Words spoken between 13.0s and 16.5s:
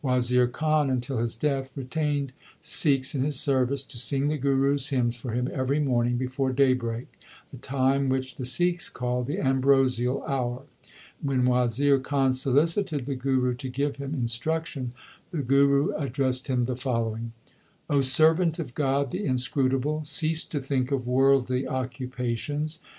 the Guru to give him in struction the Guru addressed